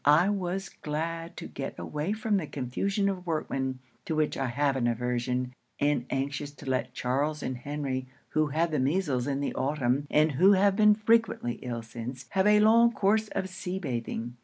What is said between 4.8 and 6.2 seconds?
aversion; and